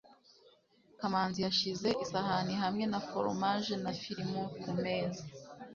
[0.99, 5.23] kamanzi yashyize isahani hamwe na foromaje na firimu kumeza